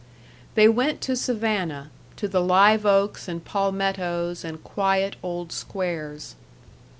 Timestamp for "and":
3.27-3.45, 4.43-4.63